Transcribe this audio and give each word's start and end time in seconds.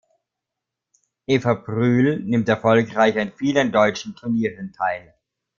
Eva 1.27 1.53
Brühl 1.53 2.21
nimmt 2.23 2.49
erfolgreich 2.49 3.19
an 3.19 3.33
vielen 3.37 3.71
deutschen 3.71 4.15
Turnieren 4.15 4.73
teil. 4.73 5.13